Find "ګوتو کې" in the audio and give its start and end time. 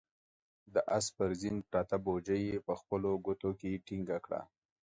3.25-3.81